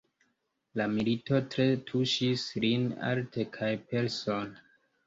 [0.79, 4.69] La milito tre tuŝis lin, arte kaj persone.